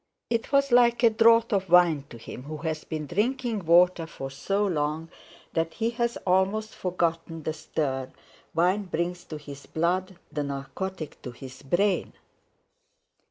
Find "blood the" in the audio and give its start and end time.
9.67-10.41